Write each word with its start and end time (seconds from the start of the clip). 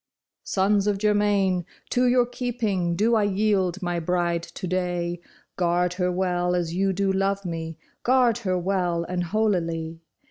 "Sons 0.55 0.87
of 0.87 0.97
Germain, 0.97 1.63
to 1.91 2.05
your 2.07 2.25
keeping 2.25 2.95
do 2.95 3.13
I 3.13 3.21
yield 3.21 3.83
my 3.83 3.99
bride 3.99 4.41
to 4.41 4.65
day. 4.65 5.21
Guard 5.57 5.93
her 5.93 6.11
well 6.11 6.55
as 6.55 6.73
you 6.73 6.91
do 6.91 7.11
love 7.11 7.45
me; 7.45 7.77
guard 8.01 8.39
her 8.39 8.57
well 8.57 9.03
and 9.03 9.25
holily. 9.25 10.01